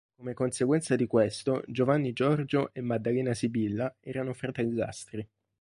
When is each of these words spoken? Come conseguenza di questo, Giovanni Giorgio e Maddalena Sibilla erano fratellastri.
Come 0.17 0.33
conseguenza 0.33 0.95
di 0.95 1.05
questo, 1.05 1.61
Giovanni 1.67 2.11
Giorgio 2.11 2.73
e 2.73 2.81
Maddalena 2.81 3.35
Sibilla 3.35 3.97
erano 3.99 4.33
fratellastri. 4.33 5.29